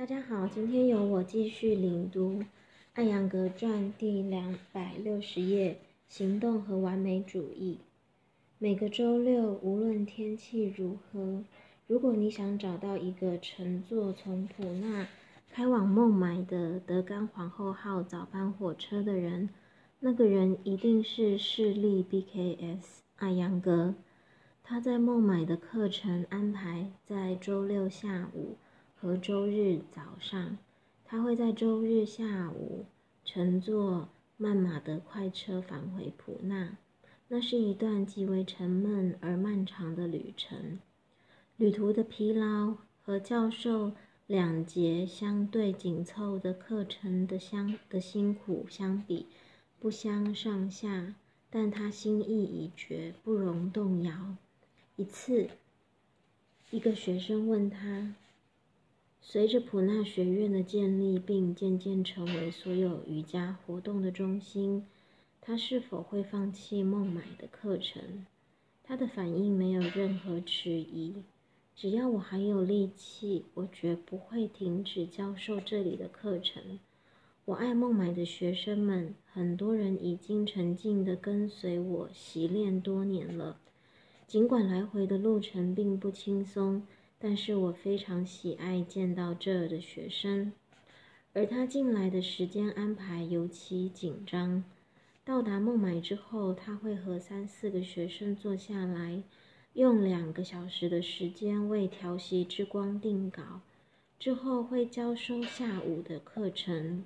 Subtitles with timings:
[0.00, 2.40] 大家好，今天由我继续领读
[2.94, 5.76] 《艾扬格传》第两百六十页：
[6.08, 7.80] 行动和完美主义。
[8.56, 11.44] 每个周六，无论天气如何，
[11.86, 15.06] 如果你想找到一个乘坐从普纳
[15.50, 19.50] 开往孟买的德甘皇后号早班火车的人，
[19.98, 23.94] 那个人一定是势力 BKS 艾扬格。
[24.64, 28.56] 他在孟买的课程安排在周六下午
[29.00, 30.58] 和周日早上。
[31.04, 32.84] 他会在周日下午
[33.24, 36.76] 乘坐曼马德快车返回普纳。
[37.28, 40.78] 那是一段极为沉闷而漫长的旅程。
[41.56, 43.92] 旅途的疲劳和教授
[44.26, 49.26] 两节相对紧凑的课程的相的辛苦相比，
[49.78, 51.14] 不相上下。
[51.52, 54.36] 但他心意已决，不容动摇。
[54.94, 55.48] 一次，
[56.70, 58.14] 一个学生问他
[59.22, 64.86] ：“随着普纳学院的建立，并渐渐成为所有瑜伽活动的中心，
[65.40, 68.26] 他是否会放弃孟买的课程？”
[68.82, 71.22] 他的反应没有任何迟疑
[71.76, 76.80] ：“只要我还有力气，我绝不会停止教授这里的课程。
[77.44, 83.60] 我爱孟买的学生们，很多人已经沉静地跟随我习练多年了。”
[84.26, 86.86] 尽管来回的路程并不轻松，
[87.22, 90.52] 但是我非常喜爱见到这儿的学生，
[91.34, 94.64] 而他进来的时间安排尤其紧张。
[95.22, 99.22] 到达孟买之后，他会和三四个学生坐下来，
[99.74, 103.60] 用两个小时的时间为调息之光定稿，
[104.18, 107.04] 之后会交收下午的课程。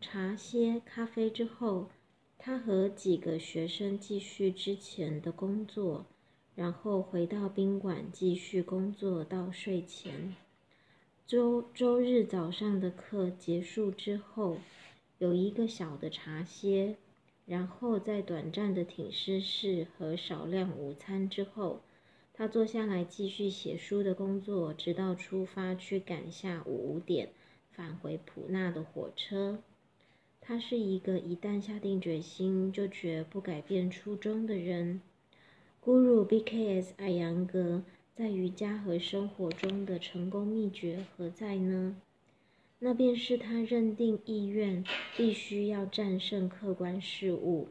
[0.00, 1.90] 茶歇、咖啡之后，
[2.38, 6.06] 他和几个学生继续之前的工作。
[6.54, 10.36] 然后回到宾馆继续工作到睡前。
[11.26, 14.58] 周周日早上的课结束之后，
[15.18, 16.96] 有一个小的茶歇，
[17.46, 21.80] 然后在短暂的挺尸室和少量午餐之后，
[22.34, 27.30] 他坐下来继续写书的工作，直到出发去赶下午五点
[27.70, 29.58] 返回普纳的火车。
[30.40, 35.00] 他是一个一旦下定决心就绝不改变初衷的人。
[35.84, 36.94] Guru B.K.S.
[36.96, 37.82] 艾扬格
[38.14, 41.96] 在瑜伽和生活中的成功秘诀何在呢？
[42.78, 44.84] 那便是他认定意愿
[45.16, 47.66] 必须要战胜客观事物。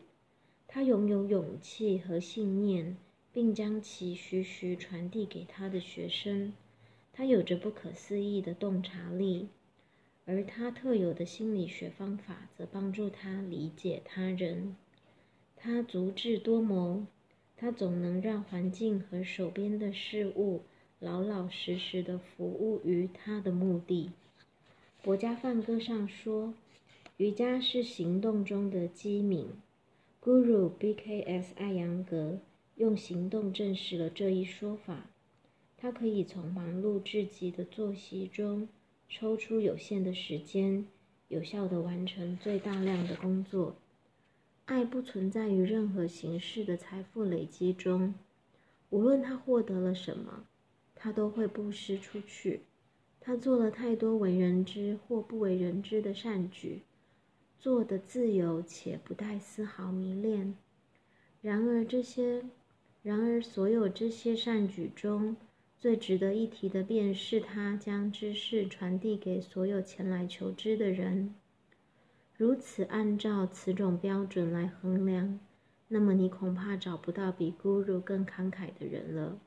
[0.67, 2.97] 他拥有勇气和信念，
[3.31, 6.51] 并将其徐徐传递给他的学生。
[7.13, 9.47] 他有着不可思议的洞察力，
[10.25, 14.75] 而他特有的心理学方法则帮助他理解他人。
[15.55, 17.05] 他足智多谋。
[17.61, 20.63] 他总能让环境和手边的事物
[20.99, 24.09] 老老实实的服务于他的目的。
[25.03, 26.55] 国家梵歌上说
[27.17, 29.47] ：“瑜伽是行动中的机敏。”
[30.23, 31.53] Guru B.K.S.
[31.55, 32.39] 艾扬格
[32.77, 35.11] 用行动证实了这一说法。
[35.77, 38.67] 他可以从忙碌至极的作息中
[39.07, 40.88] 抽出有限的时间，
[41.27, 43.75] 有效地完成最大量的工作。
[44.71, 48.15] 爱不存在于任何形式的财富累积中，
[48.89, 50.45] 无论他获得了什么，
[50.95, 52.61] 他都会布施出去。
[53.19, 56.83] 他做了太多为人知或不为人知的善举，
[57.59, 60.55] 做的自由且不带丝毫迷恋。
[61.41, 62.41] 然而这些，
[63.03, 65.35] 然而所有这些善举中
[65.77, 71.35] 最值得一提的，便是他将知识传递给所有前来求知的人。
[72.41, 75.40] 如此按照此种标准来衡量，
[75.90, 79.40] 那么你恐怕找不到比 Guru 更慷慨的人了。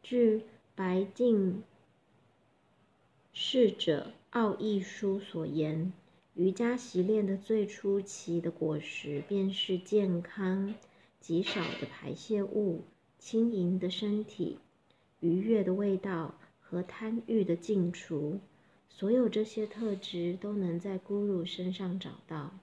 [0.00, 0.44] 据
[0.76, 1.64] 白净
[3.32, 5.92] 侍者奥义书所言，
[6.34, 10.76] 瑜伽习练的最初期的果实，便是健康、
[11.18, 12.84] 极少的排泄物、
[13.18, 14.60] 轻盈的身体、
[15.18, 18.38] 愉悦的味道和贪欲的净除。
[18.88, 22.58] 所有这些特质都能在 Guru 身上找到。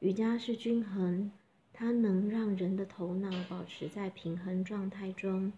[0.00, 1.30] 瑜伽是均衡，
[1.72, 5.52] 它能让人的头脑保持在平衡状态中，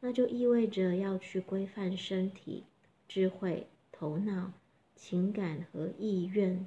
[0.00, 2.64] 那就意味着要去规范身体、
[3.06, 4.52] 智慧、头脑、
[4.96, 6.66] 情感和意愿。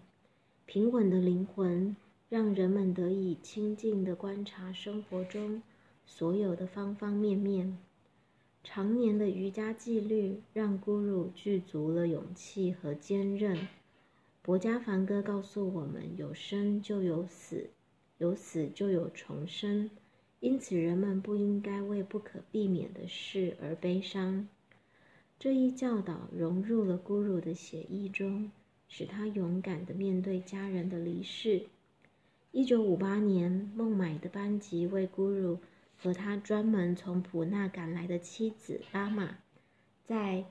[0.65, 1.95] 平稳的灵魂
[2.29, 5.61] 让人们得以清静地观察生活中
[6.05, 7.77] 所有的方方面面。
[8.69, 13.65] 常年的瑜伽纪律让 Guru 具足了勇气和坚韧。
[14.41, 17.69] 博加梵歌告诉我们：有生就有死，
[18.17, 19.89] 有死就有重生。
[20.41, 24.49] 因此，人们不应该为不可避免的事而悲伤。
[25.39, 28.51] 这一教导融入了咕噜的血液中，
[28.89, 31.63] 使他勇敢地面对家人的离世。
[32.51, 35.57] 一九五八年，孟买的班级为咕噜
[35.97, 39.39] 和他专门从普纳赶来的妻子拉玛，
[40.05, 40.45] 在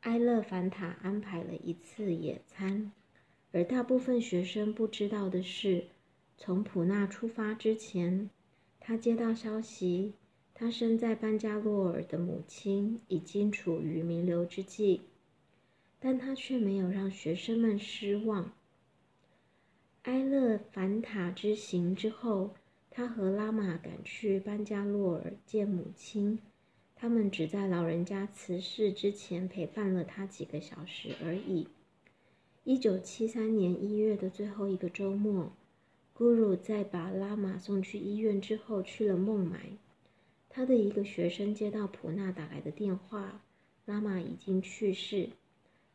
[0.00, 2.92] 埃勒凡塔安排了一次野餐。
[3.52, 5.88] 而大部分学生不知道的是，
[6.38, 8.30] 从普纳出发之前，
[8.78, 10.14] 他接到消息，
[10.54, 15.02] 他生在班加洛尔的母亲已经处于弥留之际，
[15.98, 18.52] 但他却没有让学生们失望。
[20.02, 22.54] 埃勒凡塔之行之后，
[22.90, 26.38] 他和拉玛赶去班加洛尔见母亲。
[26.96, 31.68] 他们只在老人家辞世之前陪伴了他几个小时而已。
[32.64, 35.50] 一九七三年一月的最后一个周末，
[36.14, 39.70] 咕噜在把拉玛送去医院之后去了孟买。
[40.50, 43.40] 他的一个学生接到普纳打来的电话，
[43.86, 45.30] 拉玛已经去世。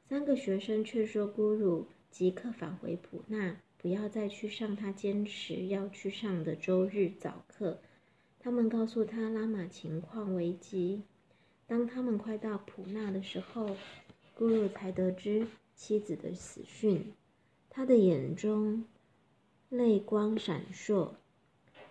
[0.09, 3.57] 三个学生劝说咕噜即刻返回普纳。
[3.86, 7.78] 不要再去上他坚持要去上的周日早课。
[8.40, 11.04] 他们告诉他拉玛情况危急。
[11.68, 13.78] 当他们快到普纳的时候，
[14.36, 15.46] 咕噜才得知
[15.76, 17.14] 妻子的死讯。
[17.70, 18.86] 他的眼中
[19.70, 21.12] 泪光闪烁，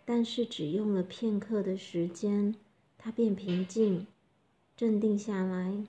[0.05, 2.57] 但是只用了片刻的时间，
[2.99, 4.09] 他便平静、
[4.77, 5.87] 镇定下来。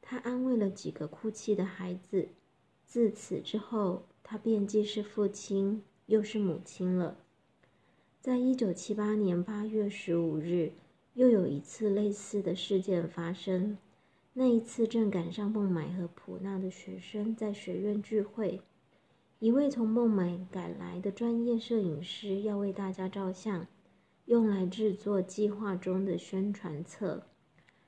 [0.00, 2.28] 他安慰了几个哭泣的孩子。
[2.86, 4.06] 自此之后。
[4.32, 7.18] 他便既是父亲，又是母亲了。
[8.18, 10.72] 在一九七八年八月十五日，
[11.12, 13.76] 又有一次类似的事件发生。
[14.32, 18.62] 那一次正赶上孟买和普纳的学生在学院聚会，
[19.38, 23.66] 一位从孟买赶来的专业摄影师要为大家照相，
[24.24, 27.24] 用来制作计划中的宣传册。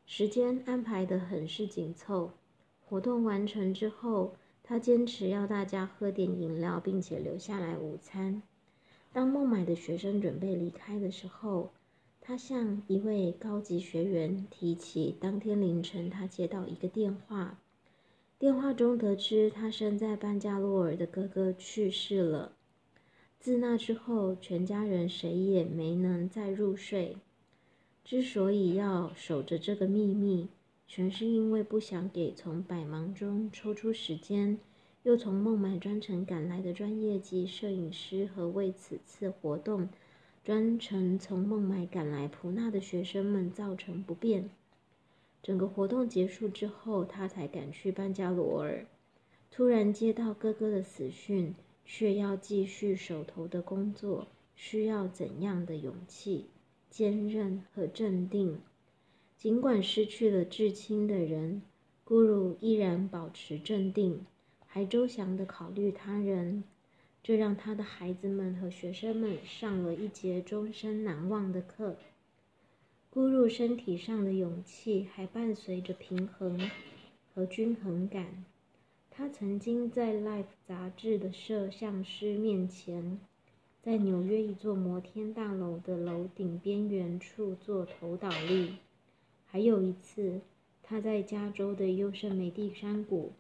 [0.04, 2.32] 时间安排得很是紧凑。
[2.84, 4.34] 活动完成之后。
[4.66, 8.42] 他坚持要大家喝点饮料，并且留下来午餐。
[9.12, 11.70] 当孟买的学生准备离开的时候，
[12.18, 17.60] 他向一位高级学员提起当天凌晨他接到一个电话，
[18.38, 22.52] 电话中得知他生在班加罗尔的哥哥去世了。
[23.38, 27.18] 自那之后，全家人谁也没能再入睡。
[28.02, 30.48] 之所以要守着这个秘密。
[30.86, 34.58] 全是因为不想给从百忙中抽出时间，
[35.02, 39.88] 又从孟买专程赶来的专业级摄影师和为此次活动
[40.44, 44.50] 专程从孟买赶来普纳的学生们造成不便。
[45.42, 48.86] 整个活动结束之后，他才赶去班加罗尔。
[49.50, 51.54] 突然接到哥哥的死讯，
[51.84, 56.46] 却要继续手头的工作，需要怎样的勇气、
[56.88, 58.58] 坚韧和镇定？
[59.44, 61.60] 尽管失去了至亲的人，
[62.02, 64.24] 咕噜依然保持镇定，
[64.66, 66.64] 还周详地考虑他人。
[67.22, 71.96] 这让他的孩子们和学生们上了一节终身难忘的课。
[73.12, 76.70] 咕噜身体上的勇气还伴随着平衡
[77.34, 78.46] 和均衡感。
[79.10, 83.20] 他曾经在《Life》杂志的摄像师面前，
[83.82, 88.76] 在纽约一座摩天大楼的楼顶边缘处做头倒立。
[89.54, 90.40] 还有一次，
[90.82, 93.30] 他在加州的优胜美地山谷，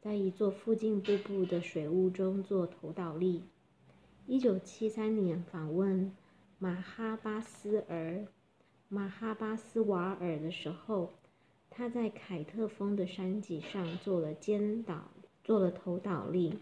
[0.00, 3.42] 在一座附近瀑布的水雾中做头倒立。
[4.28, 6.12] 一九七三年访问
[6.60, 8.24] 马哈巴斯尔
[8.88, 11.10] 马哈巴斯瓦尔的时候，
[11.68, 15.10] 他在凯特峰的山脊上做了肩倒，
[15.42, 16.56] 做了头倒立。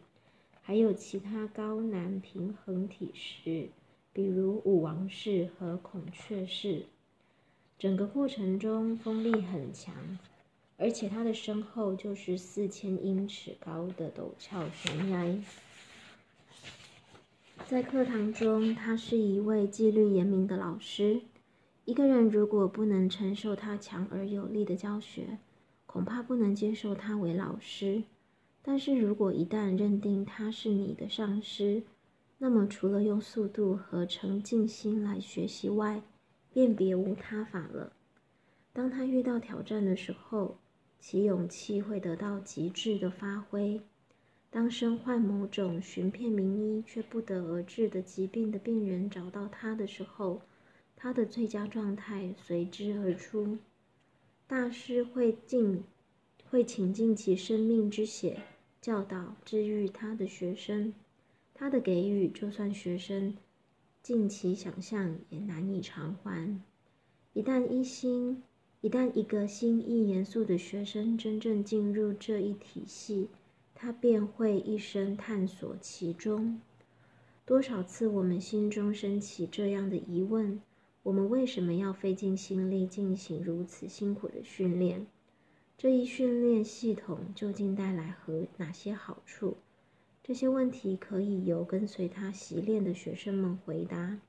[0.62, 3.68] 还有其他高难平衡体式，
[4.14, 6.86] 比如舞王式和孔雀式。
[7.82, 9.92] 整个过程中风力很强，
[10.76, 15.42] 而且他的身后就是四千英尺高的陡峭悬崖。
[17.66, 21.22] 在课堂中，他是一位纪律严明的老师。
[21.84, 25.38] 一个人如果不能承受他强而有力的教学，
[25.84, 28.04] 恐怕不能接受他为老师。
[28.62, 31.82] 但是如果一旦认定他是你的上司，
[32.38, 36.00] 那么除了用速度和沉静心来学习外，
[36.52, 37.92] 便别无他法了。
[38.72, 40.58] 当他遇到挑战的时候，
[40.98, 43.80] 其勇气会得到极致的发挥。
[44.50, 50.42] 当身患某种寻遍名医却不得而治的疾病的病人找到他的时候，
[50.94, 53.58] 他的最佳状态随之而出。
[54.46, 55.82] 大师会尽
[56.50, 58.42] 会倾尽其生命之血，
[58.80, 60.92] 教导治愈他的学生。
[61.54, 63.34] 他的给予，就算学生。
[64.02, 66.60] 尽其想象也难以偿还。
[67.32, 68.42] 一旦一心
[68.80, 73.28] 一旦一个心意严肃的学生真正进入这一体系，
[73.74, 76.60] 他便会一生探索其中。
[77.44, 80.60] 多少次我们心中升起这样的疑问：
[81.04, 85.06] 我们为什么要费尽心力进行如此辛苦的训练？
[85.78, 89.56] 这一训练系统究竟带来和哪些好处？
[90.24, 94.20] 这些问题可以由跟随他习练的学生们回答。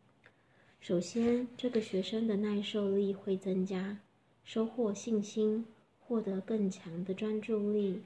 [0.80, 4.00] 首先，这个学生的耐受力会增加。
[4.44, 5.66] 收获信心，
[6.00, 8.02] 获得更强的专注力，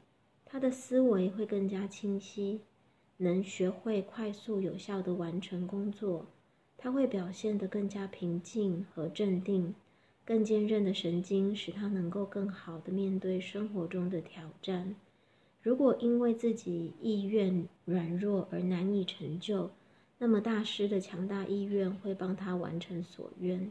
[0.45, 2.59] 他的思维会更加清晰，
[3.17, 6.27] 能学会快速有效地完成工作。
[6.77, 9.73] 他会表现得更加平静和镇定，
[10.23, 14.95] 更坚韧的神经使他能够更好地面对生活中的挑战。
[15.67, 19.69] 如果因为自己意愿软弱而难以成就，
[20.17, 23.69] 那么大师的强大意愿会帮他完成所愿。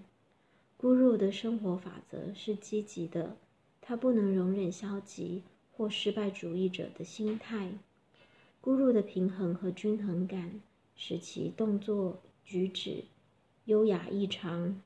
[0.76, 3.38] 孤入的生活法则是积极的，
[3.80, 7.72] 他不能容忍消极或失败主义者的心态。
[8.60, 10.60] 孤入的平衡和均衡感
[10.96, 13.04] 使其动作举止
[13.64, 14.82] 优雅异常，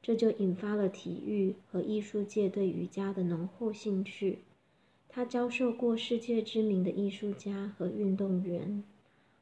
[0.00, 4.38] 这就引发了体育和艺术界对瑜伽的浓厚兴趣。
[5.14, 8.82] 他教授过世界知名的艺术家和运动员，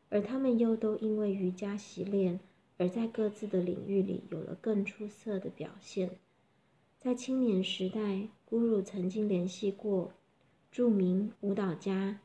[0.08, 2.40] 而他们又都因为瑜伽习练。
[2.76, 6.12] 而在各自的领域里有了更出色的表现。
[6.98, 8.00] 在青年时代，
[8.48, 10.14] 咕噜曾经联系过
[10.72, 12.20] 著名舞蹈家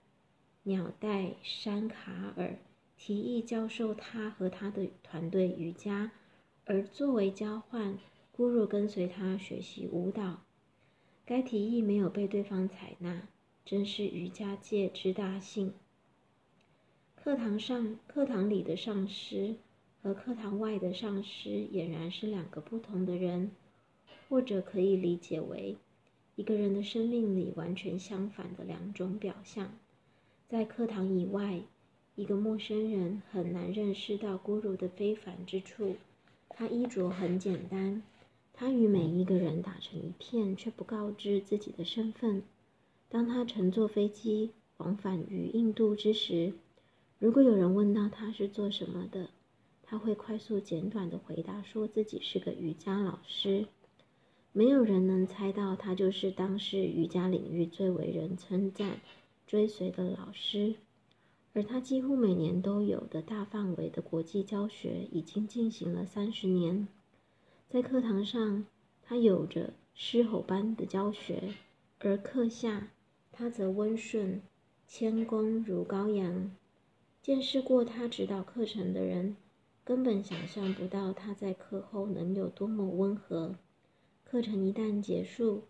[0.63, 2.57] 鸟代山卡尔，
[2.95, 6.13] 提议教授他和他的团队瑜伽，
[6.63, 7.99] 而作为交换，
[8.33, 10.39] 咕噜跟随他学习舞蹈。
[11.25, 13.27] 该提议没有被对方采纳，
[13.65, 15.73] 真是瑜伽界之大幸。
[17.15, 19.55] 课堂上，课堂里的上师。
[20.03, 23.49] 和课堂外的上师俨然是两个不同的人，
[24.29, 25.77] 或者可以理解为
[26.35, 29.75] 一个人的生命里完全相反的两种表象。
[30.47, 31.63] 在课堂以外，
[32.13, 35.95] 一个陌生人很难认识到咕噜的非凡之处。
[36.49, 38.03] 他衣着很简单，
[38.53, 42.43] 他与每一个人打成一片，却不告知自己的身份。
[43.15, 46.51] 当他乘坐飞机往返于印度之时，
[47.17, 49.29] 如果有人问到他是做什么的，
[49.83, 53.67] 他会快速简短的回答，说自己是个瑜伽老师。
[54.51, 58.99] 没有人能猜到，他就是当时瑜伽领域最为人称赞、
[59.47, 60.75] 追随的老师。
[61.53, 66.89] 而他几乎每年都有的大范围的国际教学，已经进行了三十年。
[67.69, 68.65] 在课堂上，
[69.01, 71.53] 他有着狮吼般的教学；
[71.99, 72.89] 而课下，
[73.37, 74.41] 他则温顺、
[74.87, 76.55] 谦恭如羔羊。
[77.21, 79.35] 见识过他指导课程的人。
[79.83, 83.53] 根本想象不到他在课后能有多么温和。
[84.23, 85.65] 课程一旦结束，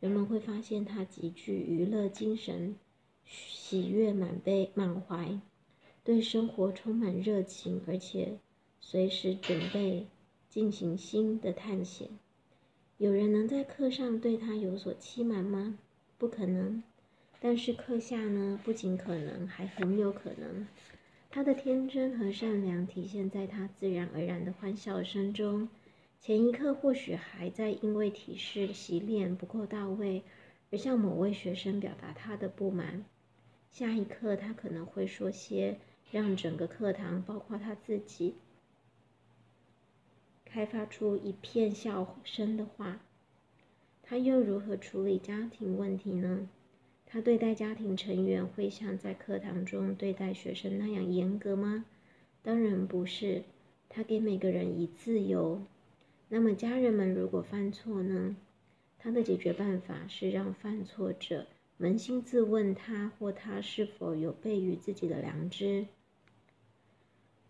[0.00, 2.76] 人们会发现他极具娱乐精神，
[3.26, 5.38] 喜悦满杯满怀，
[6.02, 8.38] 对生活充满热情，而且
[8.80, 10.06] 随时准备
[10.48, 12.08] 进行新的探险。
[12.96, 15.78] 有人能在课上对他有所欺瞒吗？
[16.16, 16.82] 不可能。
[17.40, 18.60] 但是课下呢？
[18.64, 20.66] 不仅可能，还很有可能。
[21.30, 25.68] 他的天真和善良体现在他自然而然的欢笑声中。
[26.20, 30.24] 前一刻或许还在因为体式洗练不够到位
[30.72, 33.04] 而向某位学生表达他的不满，
[33.70, 35.78] 下一刻他可能会说些
[36.10, 38.34] 让整个课堂，包括他自己，
[40.44, 43.00] 开发出一片笑声的话。
[44.02, 46.48] 他又如何处理家庭问题呢？
[47.10, 51.86] 他对待家庭成员会像在课堂中对待学生那样严格吗？
[52.42, 53.44] 当然不是。
[53.88, 55.62] 他给每个人以自由。
[56.28, 58.36] 那么家人们如果犯错呢？
[58.98, 61.46] 他的解决办法是让犯错者
[61.80, 65.86] 扪心自问，他或他是否有悖于自己的良知。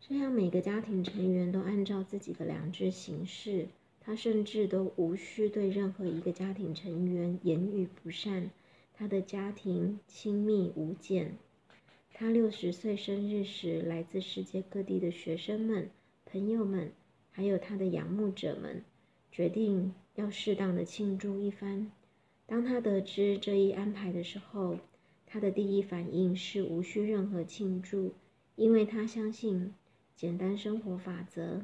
[0.00, 3.66] 这样每个家庭成员都按照自己的良知行事。
[4.00, 8.50] 他甚至都无需对任何一个家庭成员言语不善。
[8.98, 11.36] 他的家庭亲密无间。
[12.12, 15.88] 他六十岁生日时，来自世界各地的学生们、
[16.26, 16.90] 朋友们，
[17.30, 18.82] 还有他的仰慕者们，
[19.30, 21.92] 决定要适当的庆祝一番。
[22.44, 24.80] 当他得知这一安排的时候，
[25.28, 28.14] 他的第一反应是无需任何庆祝，
[28.56, 29.74] 因为他相信
[30.16, 31.62] 简单生活法则。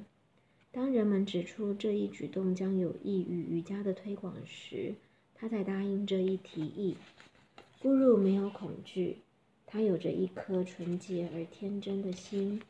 [0.71, 4.95] 当人们指出这一举动将有益于瑜伽的推广时，
[5.35, 6.97] 他才答应这一提议。
[7.83, 9.19] 咕噜没有恐惧，
[9.67, 12.62] 他有着一颗纯洁而天真的心。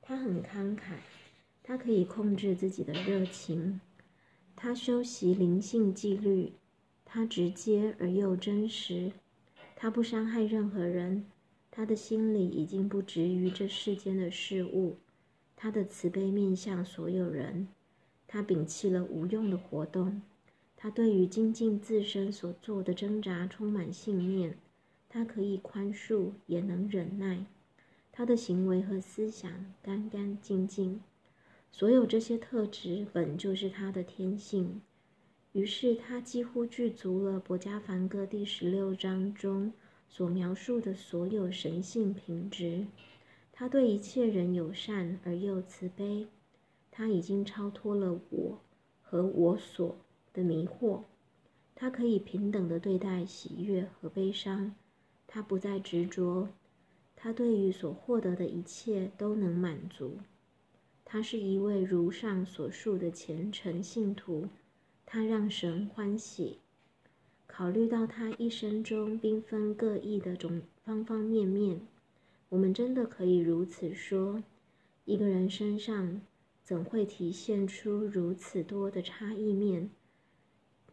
[0.00, 0.96] 他很慷慨，
[1.62, 3.80] 他可以控制自己的热情。
[4.56, 6.52] 他修习灵性纪律，
[7.04, 9.12] 他直接而又真实，
[9.76, 11.26] 他不伤害任何人，
[11.70, 14.96] 他的心里已经不执于这世间的事物，
[15.56, 17.68] 他的慈悲面向所有人，
[18.26, 20.22] 他摒弃了无用的活动，
[20.82, 24.58] 他对于精进自身所做的挣扎充满信念，
[25.08, 27.46] 他可以宽恕，也能忍耐，
[28.10, 31.00] 他的行为和思想干干净净，
[31.70, 34.80] 所有这些特质本就是他的天性。
[35.52, 39.72] 于是，他几乎具足了《博加梵歌》第十六章中
[40.08, 42.88] 所描述的所有神性品质。
[43.52, 46.26] 他对一切人友善而又慈悲。
[46.90, 48.58] 他已经超脱了我
[49.00, 49.96] 和我所
[50.32, 51.02] 的迷惑。
[51.74, 54.74] 他可以平等的对待喜悦和悲伤。
[55.26, 56.48] 他不再执着。
[57.16, 60.18] 他对于所获得的一切都能满足。
[61.04, 64.48] 他是一位如上所述的虔诚信徒。
[65.04, 66.58] 他让神欢喜。
[67.46, 71.80] 考虑到他一生中缤纷各异的种方方面面，
[72.48, 74.42] 我们真的可以如此说：
[75.04, 76.22] 一个人身上
[76.62, 79.90] 怎会体现出如此多的差异面？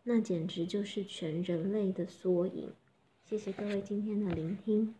[0.03, 2.71] 那简直就是全人类的缩影。
[3.23, 4.95] 谢谢各位今天的聆听。